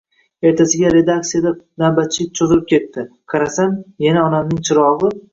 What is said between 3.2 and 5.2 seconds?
Qarasam, yana onamning chirog'i